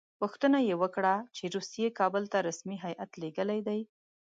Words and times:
پوښتنه 0.19 0.57
یې 0.67 0.75
وکړه 0.81 1.13
چې 1.35 1.43
روسیې 1.55 1.87
کابل 1.99 2.23
ته 2.31 2.37
رسمي 2.47 2.77
هیات 2.85 3.11
لېږلی 3.21 3.59
دی. 3.67 3.79